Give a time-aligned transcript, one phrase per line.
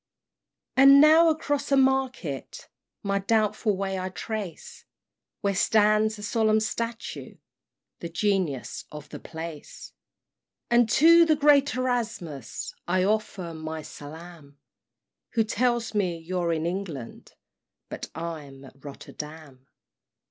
[0.77, 0.81] V.
[0.81, 2.67] And now across a market
[3.03, 4.83] My doubtful way I trace,
[5.41, 7.35] Where stands a solemn statue,
[7.99, 9.93] The Genius of the place;
[10.71, 14.57] And to the great Erasmus I offer my salaam;
[15.33, 17.35] Who tells me you're in England,
[17.87, 19.67] But I'm at Rotterdam.